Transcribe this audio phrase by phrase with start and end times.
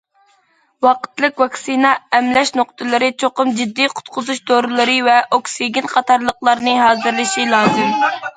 [0.85, 7.95] ۋاقىتلىق ۋاكسىنا ئەملەش نۇقتىلىرى چوقۇم جىددىي قۇتقۇزۇش دورىلىرى ۋە ئوكسىگېن قاتارلىقلارنى ھازىرلىشى لازىم.